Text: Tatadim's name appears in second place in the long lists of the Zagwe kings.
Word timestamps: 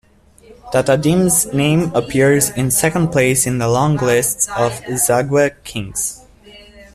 Tatadim's 0.73 1.53
name 1.53 1.91
appears 1.93 2.49
in 2.49 2.71
second 2.71 3.09
place 3.09 3.45
in 3.45 3.59
the 3.59 3.67
long 3.67 3.97
lists 3.97 4.47
of 4.57 4.81
the 4.87 4.93
Zagwe 4.93 5.51
kings. 5.63 6.25